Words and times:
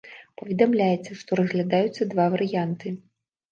Паведамляецца, 0.41 1.11
што 1.19 1.31
разглядаюцца 1.41 2.09
два 2.17 2.25
варыянты. 2.39 2.97